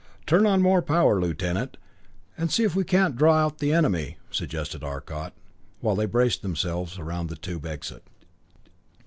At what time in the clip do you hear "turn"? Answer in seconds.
0.25-0.47